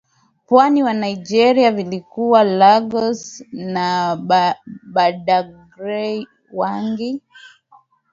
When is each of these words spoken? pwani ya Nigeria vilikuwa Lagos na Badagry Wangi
pwani 0.47 0.79
ya 0.79 0.93
Nigeria 0.93 1.71
vilikuwa 1.71 2.43
Lagos 2.43 3.43
na 3.51 4.15
Badagry 4.93 6.27
Wangi 6.53 7.21